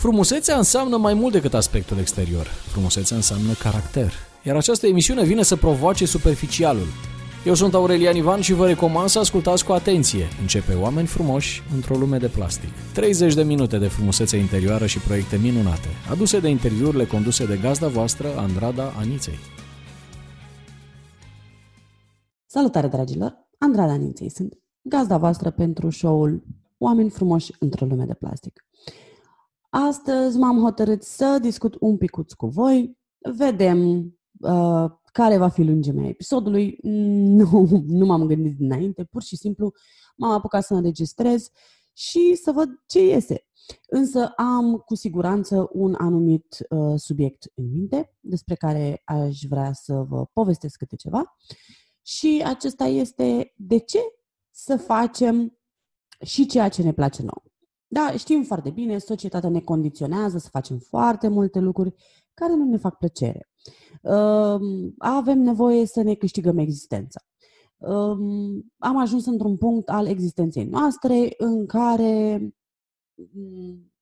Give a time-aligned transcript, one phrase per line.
[0.00, 2.46] Frumusețea înseamnă mai mult decât aspectul exterior.
[2.46, 4.12] Frumusețea înseamnă caracter.
[4.44, 6.86] Iar această emisiune vine să provoace superficialul.
[7.44, 10.28] Eu sunt Aurelian Ivan și vă recomand să ascultați cu atenție.
[10.40, 12.68] Începe Oameni frumoși într-o lume de plastic.
[12.94, 17.88] 30 de minute de frumusețe interioară și proiecte minunate, aduse de interviurile conduse de gazda
[17.88, 19.38] voastră, Andrada Aniței.
[22.46, 23.48] Salutare, dragilor!
[23.58, 26.42] Andrada Aniței sunt gazda voastră pentru show-ul
[26.82, 28.64] Oameni frumoși într-o lume de plastic.
[29.70, 32.98] Astăzi m-am hotărât să discut un picuț cu voi.
[33.18, 33.78] Vedem
[34.40, 36.78] uh, care va fi lungimea episodului.
[36.82, 39.72] Nu, nu m-am gândit dinainte, pur și simplu
[40.16, 41.50] m-am apucat să înregistrez
[41.92, 43.44] și să văd ce iese.
[43.88, 49.94] Însă am cu siguranță un anumit uh, subiect în minte despre care aș vrea să
[50.08, 51.36] vă povestesc câte ceva.
[52.02, 53.98] Și acesta este de ce
[54.50, 55.58] să facem
[56.24, 57.49] și ceea ce ne place nouă.
[57.92, 61.94] Da, știm foarte bine, societatea ne condiționează să facem foarte multe lucruri
[62.34, 63.48] care nu ne fac plăcere.
[64.98, 67.20] Avem nevoie să ne câștigăm existența.
[68.78, 72.38] Am ajuns într-un punct al existenței noastre în care
[73.14, 73.92] mm,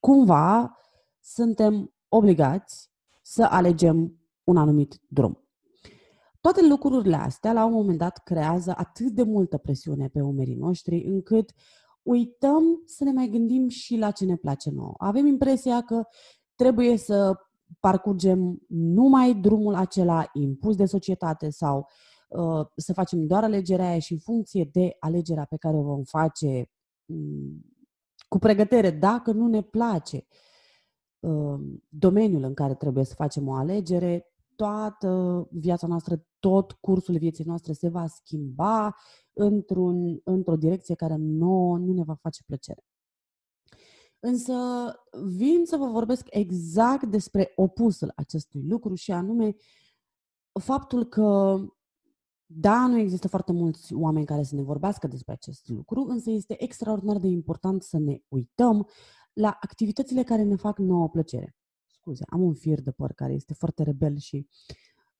[0.00, 0.78] cumva
[1.20, 2.90] suntem obligați
[3.22, 5.44] să alegem un anumit drum.
[6.40, 11.04] Toate lucrurile astea, la un moment dat, creează atât de multă presiune pe umerii noștri,
[11.04, 11.52] încât
[12.04, 14.94] uităm să ne mai gândim și la ce ne place nouă.
[14.98, 16.02] Avem impresia că
[16.54, 17.36] trebuie să
[17.80, 21.88] parcurgem numai drumul acela impus de societate sau
[22.28, 26.02] uh, să facem doar alegerea aia și în funcție de alegerea pe care o vom
[26.02, 26.70] face
[27.06, 27.64] um,
[28.28, 30.26] cu pregătere, dacă nu ne place
[31.20, 37.44] uh, domeniul în care trebuie să facem o alegere, toată viața noastră, tot cursul vieții
[37.44, 38.96] noastre se va schimba
[39.32, 42.84] într-un, într-o direcție care nouă nu ne va face plăcere.
[44.18, 44.54] Însă
[45.36, 49.54] vin să vă vorbesc exact despre opusul acestui lucru și anume
[50.60, 51.58] faptul că
[52.46, 56.62] da, nu există foarte mulți oameni care să ne vorbească despre acest lucru, însă este
[56.62, 58.88] extraordinar de important să ne uităm
[59.32, 61.56] la activitățile care ne fac nouă plăcere.
[62.04, 64.48] Scuze, am un fir de păr care este foarte rebel și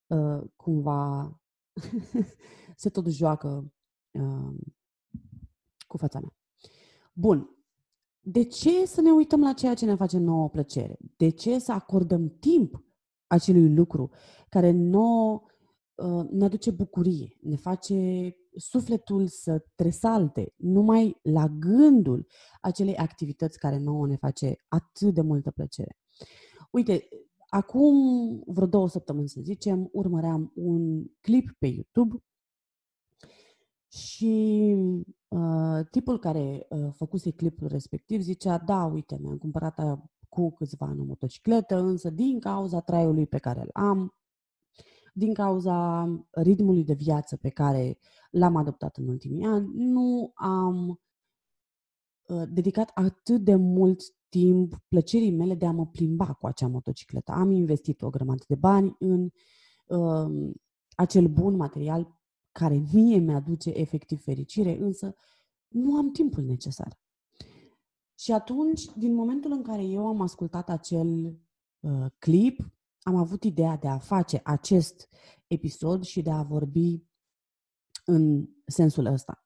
[0.07, 1.41] uh, cumva
[2.77, 3.73] se tot joacă
[4.11, 4.55] uh,
[5.87, 6.37] cu fața mea.
[7.13, 7.49] Bun.
[8.21, 10.99] De ce să ne uităm la ceea ce ne face nouă plăcere?
[11.17, 12.85] De ce să acordăm timp
[13.27, 14.11] acelui lucru
[14.49, 15.43] care nouă
[15.95, 22.27] uh, ne aduce bucurie, ne face sufletul să tresalte numai la gândul
[22.61, 25.99] acelei activități care nouă ne face atât de multă plăcere.
[26.75, 27.09] Uite,
[27.49, 27.95] acum
[28.47, 32.23] vreo două săptămâni, să zicem, urmăream un clip pe YouTube
[33.89, 34.75] și
[35.29, 39.75] uh, tipul care uh, făcuse clipul respectiv zicea, da, uite, mi-am cumpărat
[40.29, 44.15] cu câțiva ani o motocicletă, însă din cauza traiului pe care îl am,
[45.13, 47.99] din cauza ritmului de viață pe care
[48.31, 51.01] l-am adoptat în ultimii ani, nu am
[52.29, 54.01] uh, dedicat atât de mult
[54.35, 57.33] timp plăcerii mele de a mă plimba cu acea motocicletă.
[57.33, 59.29] Am investit o grămadă de bani în
[59.87, 60.53] uh,
[60.97, 62.21] acel bun material
[62.53, 65.15] care mie mi-aduce efectiv fericire, însă
[65.69, 66.99] nu am timpul necesar.
[68.19, 71.39] Și atunci, din momentul în care eu am ascultat acel
[71.81, 72.73] uh, clip,
[73.03, 75.09] am avut ideea de a face acest
[75.47, 77.03] episod și de a vorbi
[78.05, 79.45] în sensul ăsta.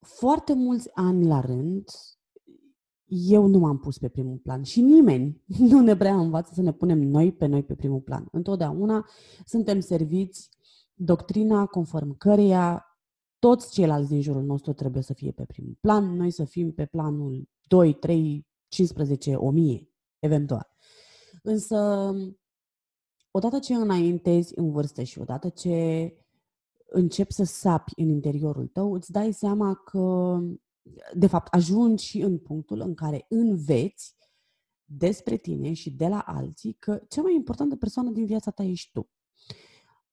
[0.00, 1.84] Foarte mulți ani la rând,
[3.14, 6.72] eu nu m-am pus pe primul plan și nimeni nu ne prea învață să ne
[6.72, 8.28] punem noi pe noi pe primul plan.
[8.32, 9.06] Întotdeauna
[9.44, 10.48] suntem serviți
[10.94, 12.84] doctrina conform căreia
[13.38, 16.86] toți ceilalți din jurul nostru trebuie să fie pe primul plan, noi să fim pe
[16.86, 20.68] planul 2, 3, 15, 1000, eventual.
[21.42, 22.10] Însă,
[23.30, 26.08] odată ce înaintezi în vârstă și odată ce
[26.86, 30.38] începi să sapi în interiorul tău, îți dai seama că
[31.14, 34.16] de fapt, ajungi și în punctul în care înveți
[34.84, 38.90] despre tine și de la alții că cea mai importantă persoană din viața ta ești
[38.92, 39.10] tu.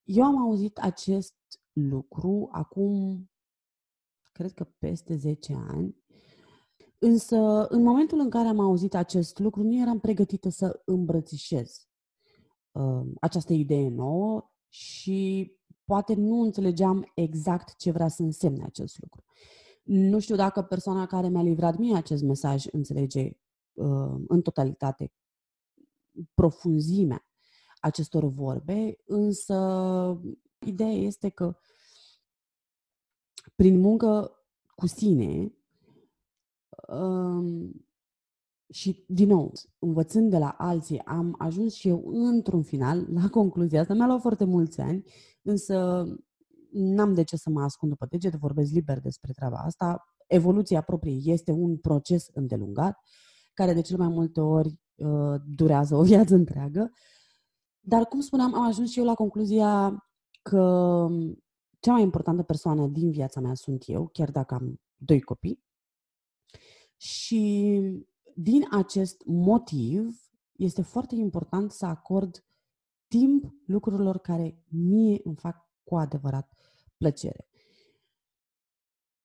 [0.04, 1.36] Eu am auzit acest
[1.72, 3.30] lucru acum,
[4.32, 5.96] cred că peste 10 ani,
[6.98, 11.88] însă în momentul în care am auzit acest lucru, nu eram pregătită să îmbrățișez
[12.72, 15.52] uh, această idee nouă și
[15.86, 19.24] poate nu înțelegeam exact ce vrea să însemne acest lucru.
[19.94, 23.32] Nu știu dacă persoana care mi-a livrat mie acest mesaj înțelege
[23.74, 25.14] uh, în totalitate
[26.34, 27.26] profunzimea
[27.80, 30.22] acestor vorbe, însă
[30.66, 31.58] ideea este că
[33.56, 34.32] prin muncă
[34.76, 35.54] cu sine
[36.88, 37.86] um,
[38.74, 43.80] și, din nou, învățând de la alții, am ajuns și eu într-un final la concluzia
[43.82, 43.94] asta.
[43.94, 45.04] Mi-a luat foarte mulți ani,
[45.42, 46.06] însă
[46.72, 50.14] n-am de ce să mă ascund după degete, vorbesc liber despre treaba asta.
[50.28, 53.00] Evoluția proprie este un proces îndelungat,
[53.54, 56.92] care de cel mai multe ori uh, durează o viață întreagă.
[57.80, 60.04] Dar, cum spuneam, am ajuns și eu la concluzia
[60.42, 61.08] că
[61.80, 65.64] cea mai importantă persoană din viața mea sunt eu, chiar dacă am doi copii.
[66.98, 67.82] Și
[68.36, 72.46] din acest motiv este foarte important să acord
[73.08, 76.54] timp lucrurilor care mie îmi fac cu adevărat
[76.98, 77.48] plăcere.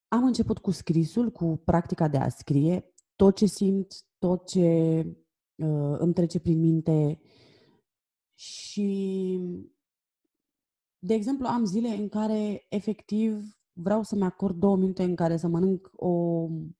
[0.09, 4.69] Am început cu scrisul, cu practica de a scrie tot ce simt, tot ce
[5.55, 7.21] uh, îmi trece prin minte
[8.35, 9.41] și,
[10.99, 15.47] de exemplu, am zile în care efectiv vreau să-mi acord două minute în care să
[15.47, 16.09] mănânc o,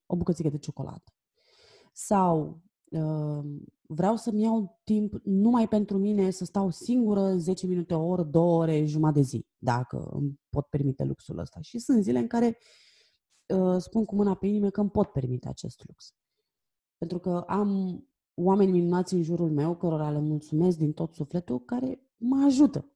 [0.07, 1.13] o bucățică de ciocolată.
[1.93, 3.45] Sau uh,
[3.89, 8.63] vreau să-mi iau timp numai pentru mine să stau singură 10 minute, o oră, două
[8.63, 11.61] ore, jumătate de zi, dacă îmi pot permite luxul ăsta.
[11.61, 12.59] Și sunt zile în care
[13.55, 16.15] uh, spun cu mâna pe inimă că îmi pot permite acest lux.
[16.99, 18.01] Pentru că am
[18.35, 22.91] oameni minunați în jurul meu, cărora le mulțumesc din tot sufletul, care mă ajută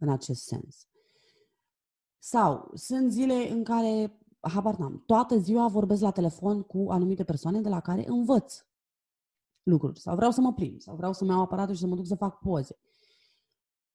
[0.00, 0.86] în acest sens.
[2.18, 7.60] Sau sunt zile în care, habar n-am, toată ziua vorbesc la telefon cu anumite persoane
[7.60, 8.64] de la care învăț
[9.62, 10.00] lucruri.
[10.00, 12.14] Sau vreau să mă plimb, sau vreau să-mi iau aparatul și să mă duc să
[12.14, 12.78] fac poze.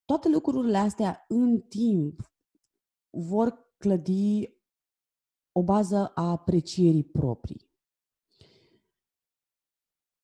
[0.06, 2.32] Toate lucrurile astea în timp
[3.10, 4.56] vor clădi
[5.52, 7.68] o bază a aprecierii proprii.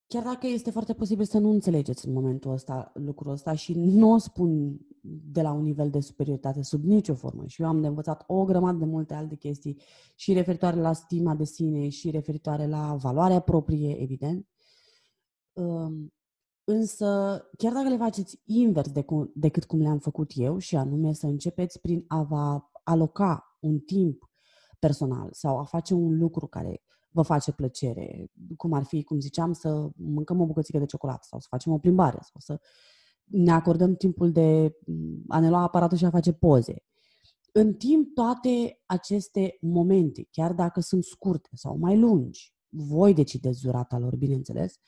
[0.06, 4.12] Chiar dacă este foarte posibil să nu înțelegeți în momentul ăsta lucrul ăsta și nu
[4.12, 7.46] o spun de la un nivel de superioritate sub nicio formă.
[7.46, 9.80] Și eu am de învățat o grămadă de multe alte chestii
[10.14, 14.48] și referitoare la stima de sine și referitoare la valoarea proprie, evident.
[16.64, 21.12] Însă, chiar dacă le faceți invers de cum, decât cum le-am făcut eu, și anume
[21.12, 24.30] să începeți prin a vă aloca un timp
[24.78, 29.52] personal sau a face un lucru care vă face plăcere, cum ar fi, cum ziceam,
[29.52, 32.60] să mâncăm o bucățică de ciocolată sau să facem o plimbare sau să
[33.24, 34.76] ne acordăm timpul de
[35.28, 36.84] a ne lua aparatul și a face poze.
[37.52, 43.98] În timp, toate aceste momente, chiar dacă sunt scurte sau mai lungi, voi decideți durata
[43.98, 44.78] lor, bineînțeles,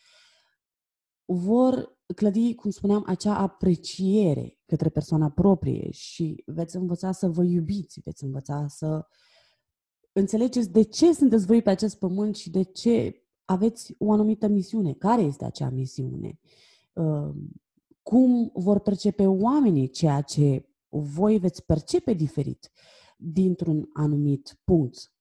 [1.27, 8.01] vor clădi, cum spuneam, acea apreciere către persoana proprie și veți învăța să vă iubiți,
[8.05, 9.07] veți învăța să
[10.13, 14.93] înțelegeți de ce sunteți voi pe acest pământ și de ce aveți o anumită misiune.
[14.93, 16.39] Care este acea misiune?
[16.93, 17.51] Ehm,
[18.03, 22.71] cum vor percepe oamenii ceea ce voi veți percepe diferit
[23.17, 25.13] dintr-un anumit punct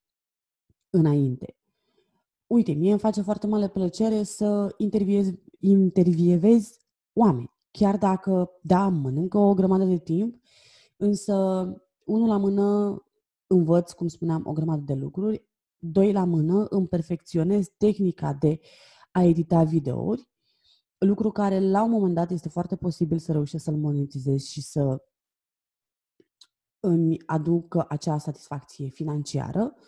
[0.90, 1.56] înainte.
[2.46, 6.76] Uite, mie îmi face foarte mare plăcere să interviez, intervievez
[7.12, 7.50] oameni.
[7.70, 10.36] Chiar dacă, da, mănâncă o grămadă de timp,
[10.96, 11.34] însă
[12.04, 12.98] unul la mână
[13.46, 15.46] învăț, cum spuneam, o grămadă de lucruri,
[15.78, 18.60] doi la mână îmi perfecționez tehnica de
[19.12, 20.28] a edita videouri,
[20.98, 25.02] lucru care la un moment dat este foarte posibil să reușesc să-l monetizez și să
[26.80, 29.74] îmi aduc acea satisfacție financiară.
[29.74, 29.82] Uh,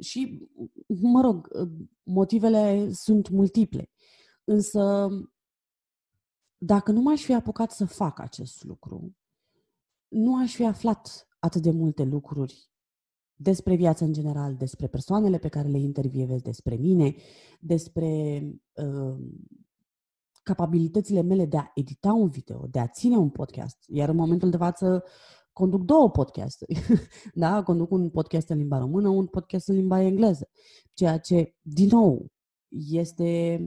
[0.00, 0.48] și,
[1.00, 1.48] mă rog,
[2.02, 3.90] motivele sunt multiple.
[4.44, 5.08] Însă,
[6.58, 9.16] dacă nu m-aș fi apucat să fac acest lucru,
[10.08, 12.70] nu aș fi aflat atât de multe lucruri
[13.34, 17.14] despre viața în general, despre persoanele pe care le intervievez, despre mine,
[17.60, 19.18] despre uh,
[20.42, 23.84] capabilitățile mele de a edita un video, de a ține un podcast.
[23.88, 25.04] Iar în momentul de față
[25.52, 26.78] conduc două podcasturi.
[27.34, 27.62] da?
[27.62, 30.48] Conduc un podcast în limba română, un podcast în limba engleză.
[30.92, 32.26] Ceea ce, din nou,
[32.88, 33.60] este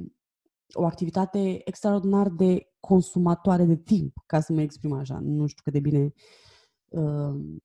[0.73, 5.19] o activitate extraordinar de consumatoare de timp, ca să mă exprim așa.
[5.19, 6.13] Nu știu cât de bine
[6.89, 7.59] uh,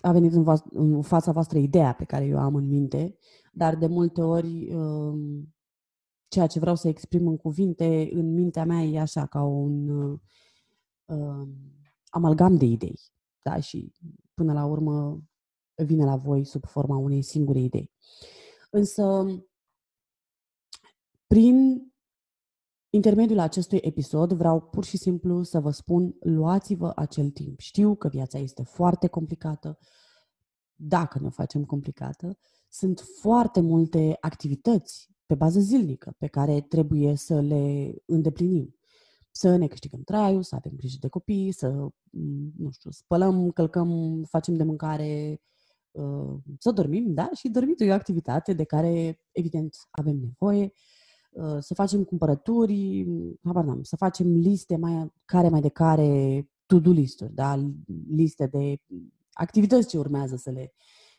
[0.00, 3.16] a venit în, va- în fața voastră ideea pe care eu am în minte,
[3.52, 5.18] dar de multe ori uh,
[6.28, 9.88] ceea ce vreau să exprim în cuvinte, în mintea mea e așa, ca un
[11.04, 11.48] uh,
[12.10, 13.00] amalgam de idei.
[13.42, 13.60] Da?
[13.60, 13.92] Și
[14.34, 15.22] până la urmă
[15.84, 17.92] vine la voi sub forma unei singure idei.
[18.70, 19.26] Însă,
[21.26, 21.86] prin
[22.90, 27.58] intermediul acestui episod vreau pur și simplu să vă spun, luați-vă acel timp.
[27.58, 29.78] Știu că viața este foarte complicată,
[30.74, 32.38] dacă ne o facem complicată,
[32.68, 38.77] sunt foarte multe activități pe bază zilnică pe care trebuie să le îndeplinim.
[39.38, 41.68] Să ne câștigăm traiul, să avem grijă de copii, să,
[42.56, 45.40] nu știu, spălăm, călcăm, facem de mâncare,
[45.90, 47.30] uh, să dormim, da?
[47.34, 50.72] Și dormitul e o activitate de care, evident, avem nevoie.
[51.30, 53.06] Uh, să facem cumpărături,
[53.42, 57.70] habar n-am, să facem liste mai, care mai de care, to-do listuri, da?
[58.08, 58.76] Liste de
[59.32, 60.72] activități ce urmează să le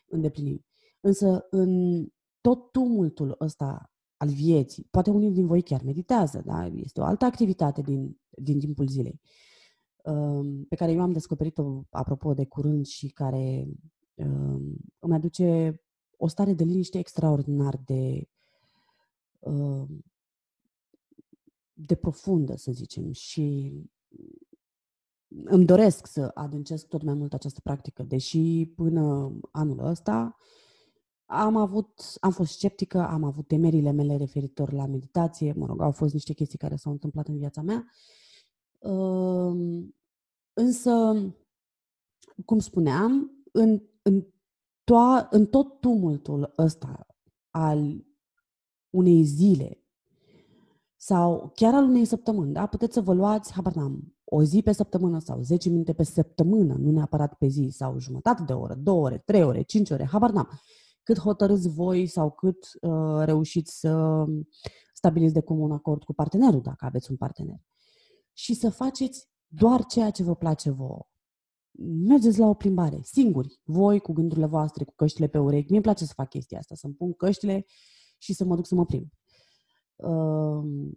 [0.07, 0.65] îndeplinim.
[0.99, 2.05] Însă, în
[2.41, 6.65] tot tumultul ăsta al vieții, poate unii din voi chiar meditează, da?
[6.65, 9.21] Este o altă activitate din, din timpul zilei
[10.03, 13.67] um, pe care eu am descoperit-o, apropo de curând, și care
[14.13, 15.81] um, îmi aduce
[16.17, 18.29] o stare de liniște extraordinar de
[19.39, 20.03] um,
[21.73, 23.73] de profundă, să zicem, și
[25.43, 30.37] îmi doresc să adâncesc tot mai mult această practică, deși până anul ăsta
[31.31, 35.91] am avut, am fost sceptică, am avut temerile mele referitor la meditație, mă rog, au
[35.91, 37.85] fost niște chestii care s-au întâmplat în viața mea.
[40.53, 41.13] Însă,
[42.45, 44.21] cum spuneam, în, în,
[44.83, 47.07] to- în tot tumultul ăsta
[47.49, 48.05] al
[48.89, 49.83] unei zile
[50.95, 52.65] sau chiar al unei săptămâni, da?
[52.65, 56.73] Puteți să vă luați, habar n-am, o zi pe săptămână sau 10 minute pe săptămână,
[56.73, 60.31] nu neapărat pe zi, sau jumătate de oră, două ore, trei ore, cinci ore, habar
[60.31, 60.49] n-am.
[61.03, 64.25] Cât hotărâți voi sau cât uh, reușiți să
[64.93, 67.61] stabiliți de comun acord cu partenerul, dacă aveți un partener.
[68.33, 71.07] Și să faceți doar ceea ce vă place vouă.
[71.81, 75.67] Mergeți la o plimbare, singuri, voi cu gândurile voastre, cu căștile pe urechi.
[75.67, 77.65] Mie îmi place să fac chestia asta, să-mi pun căștile
[78.17, 79.09] și să mă duc să mă plimb.
[79.95, 80.91] Uh,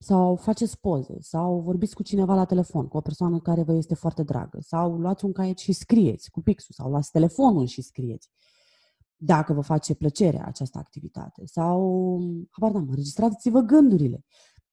[0.00, 3.94] sau faceți poze, sau vorbiți cu cineva la telefon, cu o persoană care vă este
[3.94, 8.30] foarte dragă, sau luați un caiet și scrieți cu pixul, sau luați telefonul și scrieți,
[9.18, 11.46] dacă vă face plăcere această activitate.
[11.46, 12.20] Sau,
[12.50, 14.24] habar n-am, înregistrați-vă gândurile,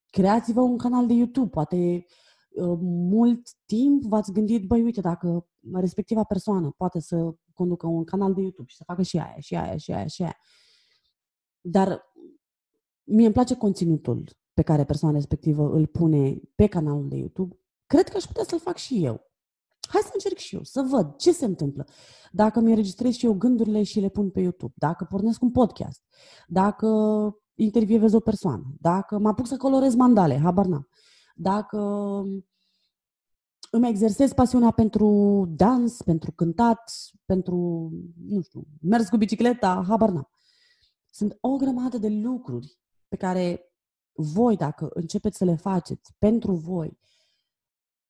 [0.09, 2.05] creați-vă un canal de YouTube, poate
[2.49, 8.33] uh, mult timp v-ați gândit, băi, uite, dacă respectiva persoană poate să conducă un canal
[8.33, 10.37] de YouTube și să facă și aia, și aia, și aia, și aia.
[11.61, 12.13] Dar
[13.03, 18.09] mie îmi place conținutul pe care persoana respectivă îl pune pe canalul de YouTube, cred
[18.09, 19.21] că aș putea să-l fac și eu.
[19.87, 21.85] Hai să încerc și eu, să văd ce se întâmplă.
[22.31, 26.01] Dacă mi înregistrez și eu gândurile și le pun pe YouTube, dacă pornesc un podcast,
[26.47, 26.89] dacă
[27.55, 30.87] intervievez o persoană, dacă mă apuc să colorez mandale, habar n-am,
[31.35, 31.77] dacă
[33.71, 36.91] îmi exersez pasiunea pentru dans, pentru cântat,
[37.25, 37.89] pentru,
[38.27, 40.29] nu știu, mers cu bicicleta, habar n-am.
[41.11, 43.73] Sunt o grămadă de lucruri pe care
[44.13, 46.99] voi, dacă începeți să le faceți pentru voi,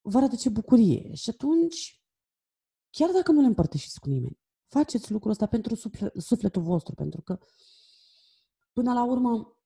[0.05, 1.13] vă arată ce bucurie.
[1.13, 2.01] Și atunci,
[2.89, 5.75] chiar dacă nu le împărtășiți cu nimeni, faceți lucrul ăsta pentru
[6.17, 7.39] sufletul vostru, pentru că,
[8.73, 9.57] până la urmă,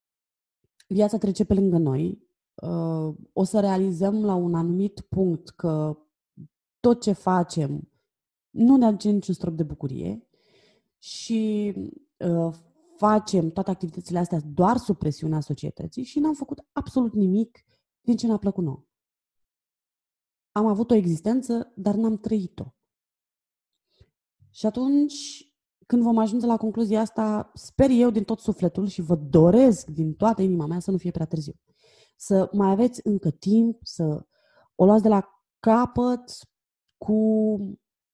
[0.87, 5.97] viața trece pe lângă noi, uh, o să realizăm la un anumit punct că
[6.79, 7.91] tot ce facem
[8.49, 10.27] nu ne aduce niciun strop de bucurie
[10.97, 11.73] și
[12.17, 12.55] uh,
[12.95, 17.63] facem toate activitățile astea doar sub presiunea societății și n-am făcut absolut nimic
[18.01, 18.88] din ce ne-a plăcut nouă.
[20.59, 22.73] Am avut o existență, dar n-am trăit-o.
[24.49, 25.47] Și atunci,
[25.85, 30.13] când vom ajunge la concluzia asta, sper eu din tot sufletul și vă doresc din
[30.13, 31.53] toată inima mea să nu fie prea târziu.
[32.17, 34.25] Să mai aveți încă timp, să
[34.75, 36.37] o luați de la capăt
[36.97, 37.13] cu,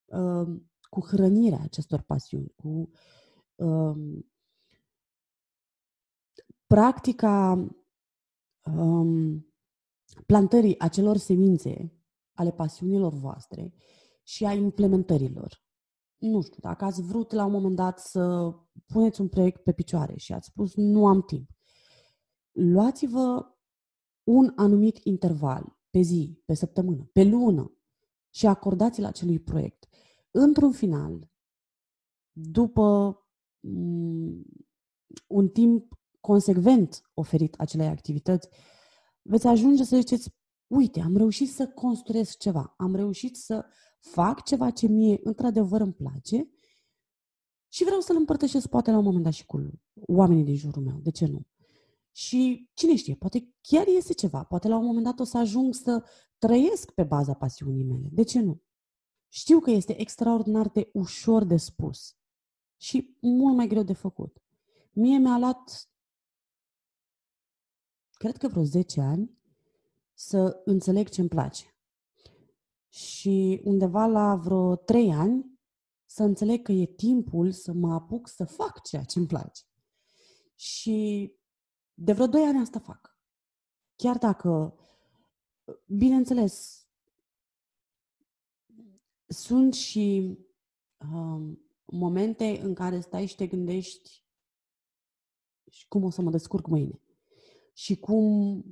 [0.06, 0.60] uh,
[0.90, 2.90] cu hrănirea acestor pasiuni, cu
[3.56, 4.24] uh,
[6.68, 7.68] practica
[8.64, 9.48] um,
[10.26, 11.96] plantării acelor semințe
[12.36, 13.74] ale pasiunilor voastre
[14.24, 15.64] și a implementărilor.
[16.18, 18.54] Nu știu, dacă ați vrut la un moment dat să
[18.86, 21.50] puneți un proiect pe picioare și ați spus nu am timp,
[22.52, 23.46] luați-vă
[24.24, 27.78] un anumit interval pe zi, pe săptămână, pe lună
[28.30, 29.88] și acordați-l acelui proiect.
[30.32, 31.32] Într-un final,
[32.32, 33.18] după
[33.60, 34.44] mm,
[35.28, 38.50] un timp consecvent oferit acelei activități,
[39.22, 40.36] veți ajunge să ziceți,
[40.68, 43.66] uite, am reușit să construiesc ceva, am reușit să
[44.00, 46.50] fac ceva ce mie într-adevăr îmi place
[47.68, 49.72] și vreau să-l împărtășesc poate la un moment dat și cu
[50.08, 51.00] oamenii din jurul meu.
[51.00, 51.48] De ce nu?
[52.12, 55.74] Și cine știe, poate chiar iese ceva, poate la un moment dat o să ajung
[55.74, 56.04] să
[56.38, 58.10] trăiesc pe baza pasiunii mele.
[58.12, 58.62] De ce nu?
[59.28, 62.16] Știu că este extraordinar de ușor de spus
[62.78, 64.44] și mult mai greu de făcut.
[64.92, 65.90] Mie mi-a luat
[68.12, 69.38] cred că vreo 10 ani,
[70.16, 71.76] să înțeleg ce îmi place.
[72.90, 75.60] Și undeva la vreo 3 ani,
[76.06, 79.64] să înțeleg că e timpul să mă apuc să fac ceea ce îmi place.
[80.56, 81.32] Și
[81.94, 83.20] de vreo 2 ani asta fac.
[83.96, 84.80] Chiar dacă,
[85.86, 86.86] bineînțeles,
[89.28, 90.38] sunt și
[91.12, 94.26] um, momente în care stai și te gândești
[95.70, 97.02] și cum o să mă descurc mâine
[97.74, 98.64] și cum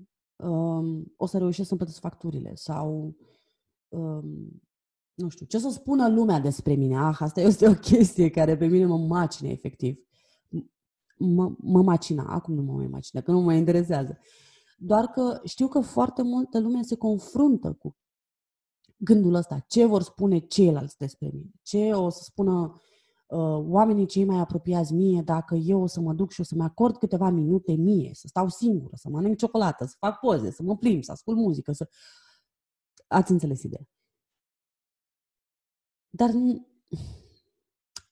[0.44, 3.16] um, o să reușesc să plătesc facturile sau
[3.88, 4.62] um,
[5.14, 6.98] nu știu, ce să spună lumea despre mine.
[6.98, 9.98] Ah, asta este o chestie care pe mine mă macine, efectiv.
[11.18, 14.18] Mă, mă macina, acum nu mă mai macină, că nu mă interesează.
[14.78, 17.98] Doar că știu că foarte multă lume se confruntă cu
[18.98, 19.66] gândul ăsta.
[19.68, 21.52] Ce vor spune ceilalți despre mine?
[21.62, 22.82] Ce o să spună uh,
[23.58, 26.98] oamenii cei mai apropiați mie dacă eu o să mă duc și o să-mi acord
[26.98, 31.04] câteva minute mie, să stau singură, să mănânc ciocolată, să fac poze, să mă plimb,
[31.04, 31.90] să ascult muzică, să...
[33.08, 33.88] Ați înțeles ideea.
[36.10, 36.30] Dar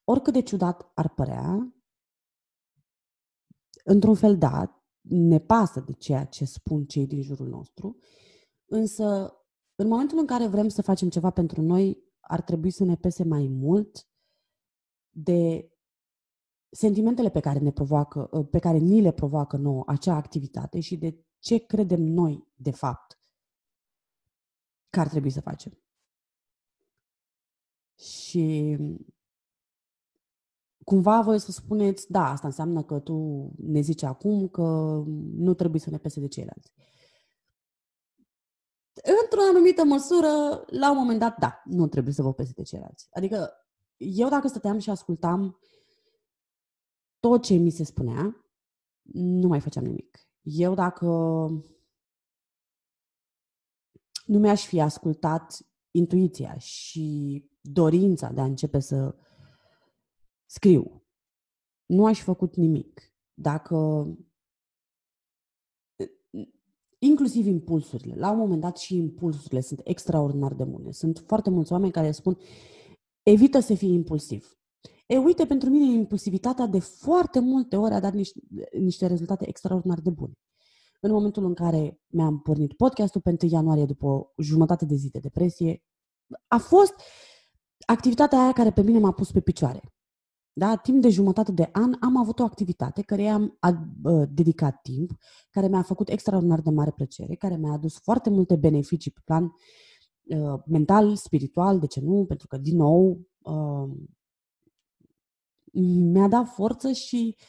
[0.03, 1.75] oricât de ciudat ar părea,
[3.83, 7.97] într-un fel da, ne pasă de ceea ce spun cei din jurul nostru,
[8.65, 9.35] însă
[9.75, 13.23] în momentul în care vrem să facem ceva pentru noi, ar trebui să ne pese
[13.23, 14.10] mai mult
[15.11, 15.71] de
[16.69, 21.25] sentimentele pe care ne provoacă, pe care ni le provoacă nouă acea activitate și de
[21.39, 23.19] ce credem noi, de fapt,
[24.89, 25.79] că ar trebui să facem.
[27.97, 28.77] Și
[30.83, 35.03] cumva voi să spuneți, da, asta înseamnă că tu ne zici acum că
[35.35, 36.71] nu trebuie să ne pese de ceilalți.
[39.21, 40.27] Într-o anumită măsură,
[40.65, 43.07] la un moment dat, da, nu trebuie să vă pese de ceilalți.
[43.11, 43.60] Adică,
[44.01, 45.59] eu dacă stăteam și ascultam
[47.19, 48.45] tot ce mi se spunea,
[49.13, 50.27] nu mai făceam nimic.
[50.41, 51.07] Eu dacă
[54.25, 59.15] nu mi-aș fi ascultat intuiția și dorința de a începe să
[60.45, 61.05] scriu.
[61.85, 63.13] Nu aș fi făcut nimic.
[63.33, 64.07] Dacă
[66.99, 68.15] inclusiv impulsurile.
[68.15, 70.91] La un moment dat și impulsurile sunt extraordinar de bune.
[70.91, 72.37] Sunt foarte mulți oameni care spun
[73.23, 74.55] evită să fii impulsiv.
[75.07, 78.39] E, uite, pentru mine impulsivitatea de foarte multe ori a dat niște,
[78.79, 80.33] niște rezultate extraordinar de bune.
[80.99, 85.09] În momentul în care mi-am pornit podcastul pe 1 ianuarie după o jumătate de zi
[85.09, 85.83] de depresie,
[86.47, 86.93] a fost
[87.85, 89.81] activitatea aia care pe mine m-a pus pe picioare.
[90.53, 90.75] Da?
[90.75, 93.57] Timp de jumătate de an am avut o activitate care am
[94.03, 95.11] uh, dedicat timp,
[95.49, 99.43] care mi-a făcut extraordinar de mare plăcere, care mi-a adus foarte multe beneficii pe plan
[99.43, 99.51] uh,
[100.65, 102.25] mental, spiritual, de ce nu?
[102.25, 103.89] Pentru că, din nou, uh,
[106.11, 107.45] mi-a dat forță și uh,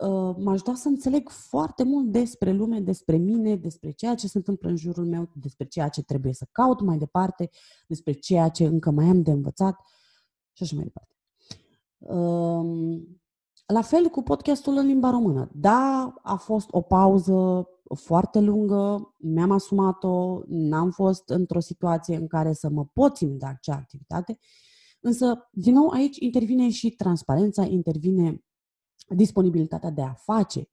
[0.00, 4.36] Uh, m-a ajutat să înțeleg foarte mult despre lume, despre mine, despre ceea ce se
[4.36, 7.50] întâmplă în jurul meu, despre ceea ce trebuie să caut mai departe,
[7.86, 9.80] despre ceea ce încă mai am de învățat
[10.52, 11.14] și așa mai departe.
[11.98, 13.20] Um,
[13.66, 15.50] la fel cu podcastul în limba română.
[15.54, 22.52] Da, a fost o pauză foarte lungă, mi-am asumat-o, n-am fost într-o situație în care
[22.52, 24.38] să mă pot ține de acea activitate,
[25.00, 28.44] însă, din nou, aici intervine și transparența, intervine
[29.08, 30.70] disponibilitatea de a face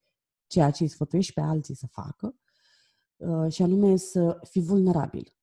[0.48, 2.36] ceea ce îi sfătuiești pe alții să facă
[3.16, 5.36] uh, și anume să fii vulnerabil.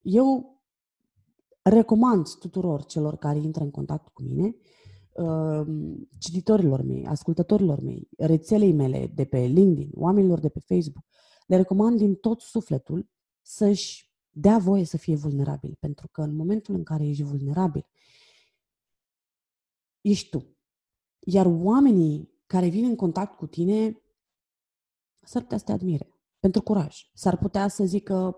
[0.00, 0.60] Eu
[1.62, 4.81] recomand tuturor celor care intră în contact cu mine, uh,
[6.18, 11.04] cititorilor mei, ascultătorilor mei, rețelei mele de pe LinkedIn, oamenilor de pe Facebook,
[11.46, 13.10] le recomand din tot sufletul
[13.42, 17.86] să-și dea voie să fie vulnerabil, pentru că în momentul în care ești vulnerabil,
[20.00, 20.56] ești tu.
[21.18, 24.02] Iar oamenii care vin în contact cu tine
[25.20, 27.10] s-ar putea să te admire pentru curaj.
[27.14, 28.36] S-ar putea să zică,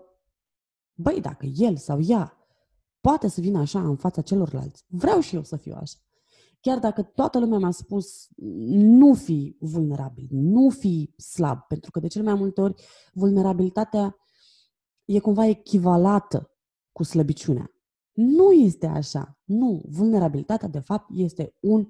[0.93, 2.37] băi, dacă el sau ea
[3.01, 6.04] poate să vină așa în fața celorlalți, vreau și eu să fiu așa.
[6.65, 8.27] Chiar dacă toată lumea mi-a spus,
[8.65, 14.15] nu fi vulnerabil, nu fi slab, pentru că de cele mai multe ori vulnerabilitatea
[15.05, 16.51] e cumva echivalată
[16.91, 17.71] cu slăbiciunea.
[18.11, 19.39] Nu este așa.
[19.43, 19.81] Nu.
[19.89, 21.87] Vulnerabilitatea, de fapt, este un uh,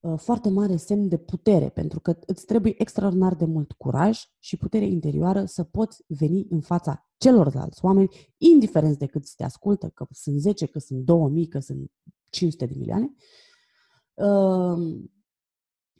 [0.00, 4.56] Uh, foarte mare semn de putere, pentru că îți trebuie extraordinar de mult curaj și
[4.56, 10.06] putere interioară să poți veni în fața celorlalți oameni, indiferent de cât te ascultă, că
[10.10, 11.90] sunt 10, că sunt 2000, că sunt
[12.30, 13.47] 500 de milioane, uh,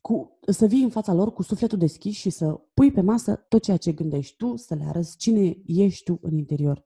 [0.01, 3.63] cu, să vii în fața lor cu sufletul deschis și să pui pe masă tot
[3.63, 6.85] ceea ce gândești tu, să le arăți cine ești tu în interior,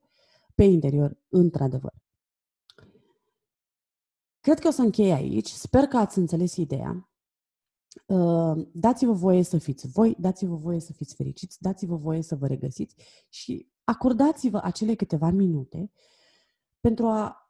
[0.55, 1.95] pe interior, într-adevăr.
[4.41, 5.49] Cred că o să închei aici.
[5.49, 7.11] Sper că ați înțeles ideea.
[8.07, 12.47] Uh, dați-vă voie să fiți voi, dați-vă voie să fiți fericiți, dați-vă voie să vă
[12.47, 12.95] regăsiți
[13.29, 15.93] și acordați-vă acele câteva minute
[16.81, 17.42] pentru a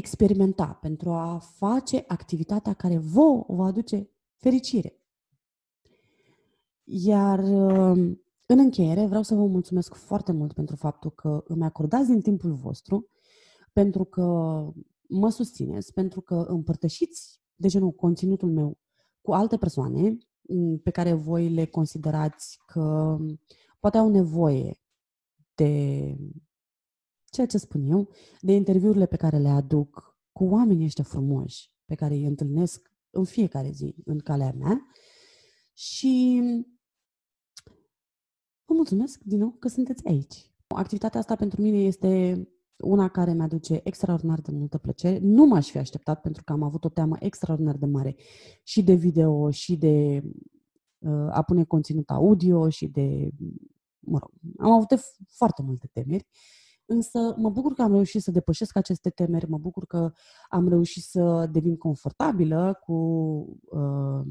[0.00, 5.00] experimenta, pentru a face activitatea care vă va aduce fericire.
[6.84, 12.10] Iar uh, în încheiere vreau să vă mulțumesc foarte mult pentru faptul că îmi acordați
[12.10, 13.08] din timpul vostru,
[13.72, 14.22] pentru că
[15.08, 18.78] mă susțineți pentru că împărtășiți, de genul, conținutul meu
[19.20, 23.16] cu alte persoane mm, pe care voi le considerați că
[23.78, 24.80] poate au nevoie
[25.54, 26.16] de
[27.30, 28.08] ceea ce spun eu,
[28.40, 33.24] de interviurile pe care le aduc cu oamenii ăștia frumoși pe care îi întâlnesc în
[33.24, 34.86] fiecare zi în calea mea
[35.72, 36.42] și
[38.64, 40.50] vă mulțumesc din nou că sunteți aici.
[40.66, 42.42] Activitatea asta pentru mine este
[42.76, 45.18] una care mi-aduce extraordinar de multă plăcere.
[45.22, 48.16] Nu m-aș fi așteptat pentru că am avut o teamă extraordinar de mare
[48.62, 50.22] și de video și de
[50.98, 53.30] uh, a pune conținut audio și de,
[53.98, 54.88] mă rog, am avut
[55.28, 56.26] foarte multe temeri.
[56.92, 60.12] Însă mă bucur că am reușit să depășesc aceste temeri, mă bucur că
[60.48, 62.92] am reușit să devin confortabilă cu
[63.64, 64.26] uh,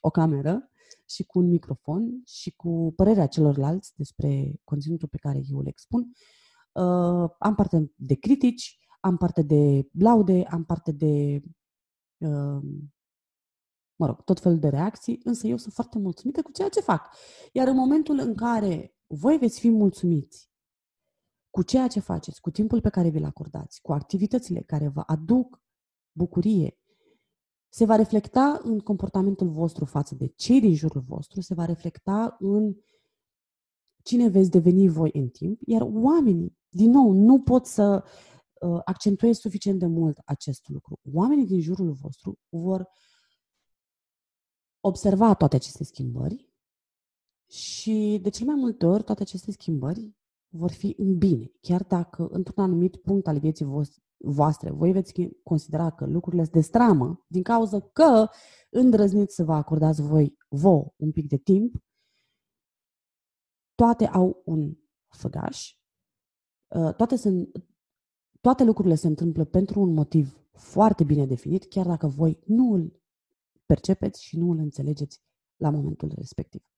[0.00, 0.70] o cameră
[1.06, 6.00] și cu un microfon și cu părerea celorlalți despre conținutul pe care eu îl expun.
[6.72, 11.42] Uh, am parte de critici, am parte de laude, am parte de,
[12.18, 12.62] uh,
[13.96, 17.14] mă rog, tot felul de reacții, însă eu sunt foarte mulțumită cu ceea ce fac.
[17.52, 20.51] Iar în momentul în care voi veți fi mulțumiți
[21.52, 25.62] cu ceea ce faceți, cu timpul pe care vi-l acordați, cu activitățile care vă aduc
[26.12, 26.78] bucurie,
[27.68, 32.36] se va reflecta în comportamentul vostru față de cei din jurul vostru, se va reflecta
[32.38, 32.76] în
[34.02, 38.04] cine veți deveni voi în timp, iar oamenii, din nou, nu pot să
[38.60, 41.00] uh, accentuez suficient de mult acest lucru.
[41.12, 42.88] Oamenii din jurul vostru vor
[44.80, 46.48] observa toate aceste schimbări
[47.46, 50.14] și de cel mai multe ori toate aceste schimbări
[50.52, 53.66] vor fi în bine, chiar dacă într-un anumit punct al vieții
[54.16, 55.12] voastre voi veți
[55.42, 58.28] considera că lucrurile se destramă din cauza că
[58.70, 61.74] îndrăzniți să vă acordați voi vouă un pic de timp,
[63.74, 64.76] toate au un
[65.08, 65.76] făgaș,
[66.68, 67.64] uh, toate, sunt,
[68.40, 73.00] toate lucrurile se întâmplă pentru un motiv foarte bine definit, chiar dacă voi nu îl
[73.66, 75.22] percepeți și nu îl înțelegeți
[75.56, 76.71] la momentul respectiv.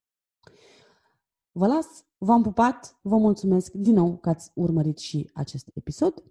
[1.56, 6.24] Vă las, v-am pupat, vă mulțumesc din nou că ați urmărit și acest episod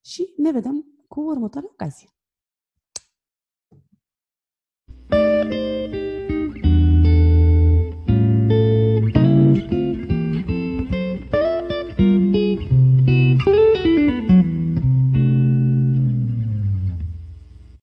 [0.00, 2.06] și ne vedem cu următoarea ocazie.
[5.08, 6.01] thank you